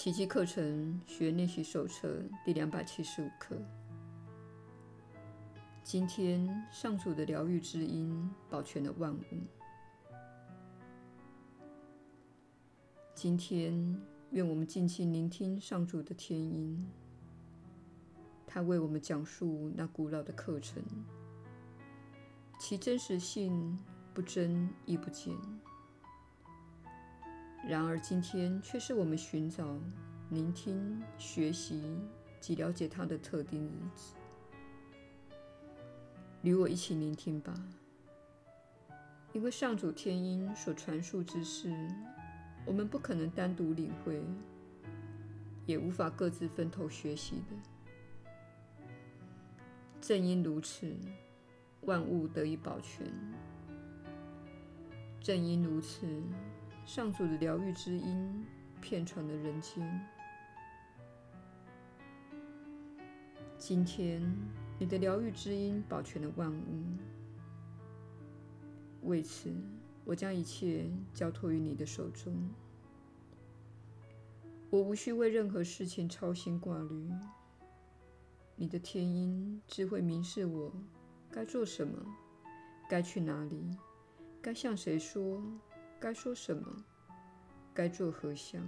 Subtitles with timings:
[0.00, 3.54] 奇迹课程学练习手册第两百七十五课。
[5.84, 9.22] 今天，上主的疗愈之音保全了万物。
[13.14, 13.94] 今天，
[14.30, 16.82] 愿我们静静聆听上主的天音。
[18.46, 20.82] 他为我们讲述那古老的课程，
[22.58, 23.78] 其真实性
[24.14, 25.36] 不增亦不减。
[27.70, 29.78] 然而，今天却是我们寻找、
[30.30, 31.96] 聆听、学习
[32.40, 34.14] 及了解它的特定日子。
[36.42, 37.54] 与我一起聆听吧，
[39.32, 41.72] 因为上主天音所传述之事，
[42.66, 44.20] 我们不可能单独领会，
[45.64, 47.54] 也无法各自分头学习的。
[50.00, 50.92] 正因如此，
[51.82, 53.06] 万物得以保全；
[55.20, 56.08] 正因如此，
[56.92, 58.44] 上主的疗愈之音
[58.80, 60.08] 遍传了人间。
[63.56, 64.20] 今天，
[64.76, 66.82] 你的疗愈之音保全了万物。
[69.02, 69.54] 为此，
[70.04, 72.34] 我将一切交托于你的手中。
[74.68, 77.08] 我无需为任何事情操心挂虑。
[78.56, 80.72] 你的天音智慧明示我
[81.30, 82.04] 该做什么，
[82.88, 83.78] 该去哪里，
[84.42, 85.40] 该向谁说。
[86.00, 86.82] 该说什么？
[87.74, 88.66] 该做何想？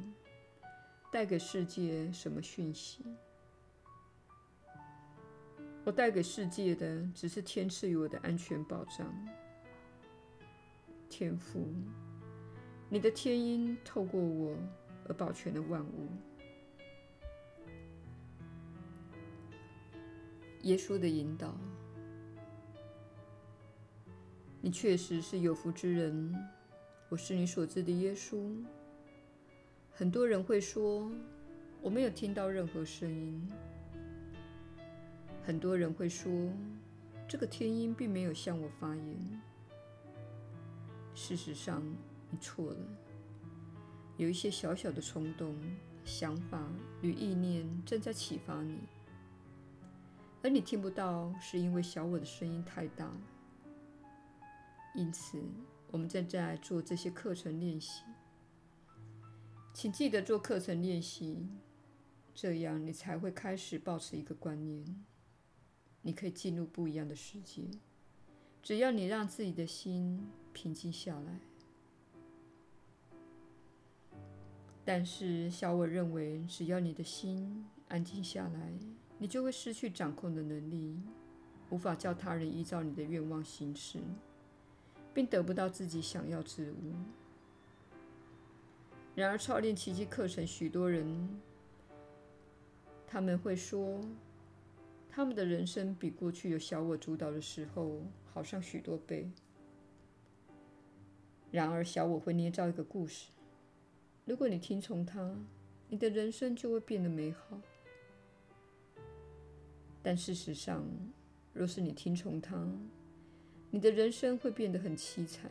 [1.11, 3.03] 带给世界什么讯息？
[5.83, 9.11] 我带给世界的只是天赐予我的安全保障。
[11.09, 11.67] 天父，
[12.91, 14.55] 你的天音透过我
[15.09, 16.09] 而保全了万物。
[20.63, 21.57] 耶稣的引导，
[24.61, 26.35] 你确实是有福之人。
[27.13, 28.57] 我是你所知的耶稣。
[29.93, 31.13] 很多人会说，
[31.83, 33.47] 我没有听到任何声音。
[35.45, 36.33] 很多人会说，
[37.29, 39.43] 这个天音并没有向我发言。
[41.15, 41.83] 事实上，
[42.31, 42.79] 你错了。
[44.17, 45.55] 有一些小小的冲动、
[46.07, 46.67] 想法
[47.03, 48.79] 与意念正在启发你，
[50.43, 53.13] 而你听不到，是因为小我的声音太大。
[54.95, 55.39] 因此，
[55.93, 58.03] 我们正在做这些课程练习，
[59.75, 61.47] 请记得做课程练习，
[62.35, 65.05] 这样你才会开始保持一个观念：
[66.01, 67.65] 你可以进入不一样的世界，
[68.63, 71.39] 只要你让自己的心平静下来。
[74.83, 78.73] 但是小我认为，只要你的心安静下来，
[79.19, 80.99] 你就会失去掌控的能力，
[81.69, 84.01] 无法叫他人依照你的愿望行事。
[85.13, 86.95] 并得不到自己想要之物。
[89.15, 91.29] 然而，操练奇迹课程，许多人
[93.07, 94.01] 他们会说，
[95.11, 98.01] 他们的人生比过去有小我主导的时候
[98.33, 99.31] 好上许多倍。
[101.51, 103.31] 然而，小我会捏造一个故事，
[104.25, 105.37] 如果你听从它，
[105.89, 107.61] 你的人生就会变得美好。
[110.03, 110.83] 但事实上，
[111.53, 112.67] 若是你听从它，
[113.75, 115.51] 你的人生会变得很凄惨，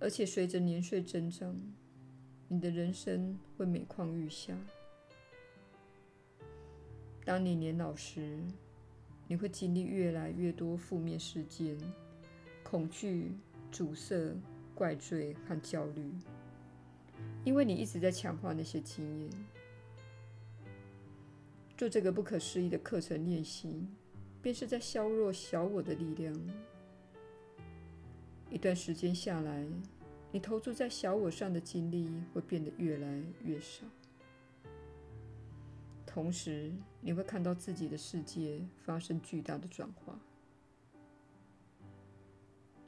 [0.00, 1.56] 而且随着年岁增长，
[2.48, 4.52] 你的人生会每况愈下。
[7.24, 8.40] 当你年老时，
[9.28, 11.78] 你会经历越来越多负面事件、
[12.64, 13.30] 恐惧、
[13.70, 14.36] 阻塞、
[14.74, 16.10] 怪罪和焦虑，
[17.44, 19.30] 因为你一直在强化那些经验。
[21.76, 23.86] 做这个不可思议的课程练习。
[24.46, 26.32] 便是在削弱小我的力量。
[28.48, 29.66] 一段时间下来，
[30.30, 33.84] 你投注在小我上的精力会变得越来越少。
[36.06, 40.16] 同时，你会看到自己的世界发生巨大的转化。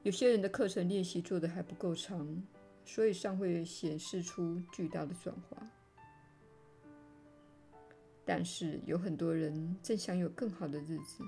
[0.04, 2.40] 有些人的课程练习做得还不够长，
[2.84, 5.68] 所以尚会显示出巨大的转化。
[8.24, 11.24] 但是，有很多人正享有更好的日子。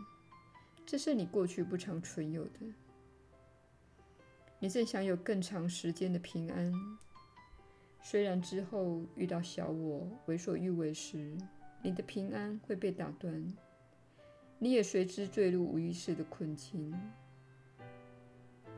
[0.91, 2.59] 这是你过去不常存有的。
[4.59, 6.75] 你正享有更长时间的平安，
[8.03, 11.39] 虽然之后遇到小我为所欲为时，
[11.81, 13.55] 你的平安会被打断，
[14.59, 16.93] 你也随之坠入无意识的困境。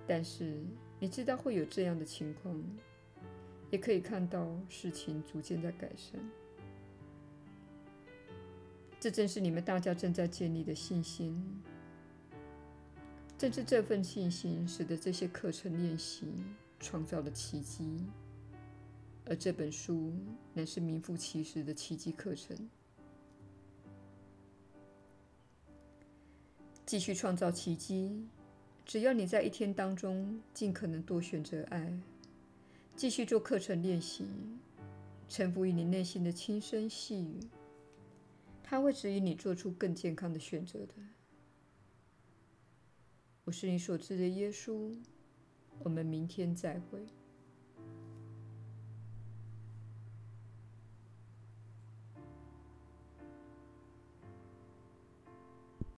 [0.07, 0.63] 但是
[1.01, 2.63] 你知道会有这样的情况，
[3.71, 6.21] 也可以看到事情逐渐在改善。
[9.01, 11.43] 这正是你们大家正在建立的信心。
[13.43, 16.33] 正是这份信心，使得这些课程练习
[16.79, 18.07] 创造了奇迹。
[19.27, 20.13] 而这本书
[20.55, 22.57] 乃是名副其实的奇迹课程。
[26.87, 28.29] 继续创造奇迹，
[28.85, 31.93] 只要你在一天当中尽可能多选择爱。
[32.95, 34.25] 继续做课程练习，
[35.29, 37.41] 臣服于你内心的轻声细语，
[38.63, 40.95] 它会指引你做出更健康的选择的。
[43.45, 44.97] 我是你所知的耶稣，
[45.81, 47.05] 我们明天再会。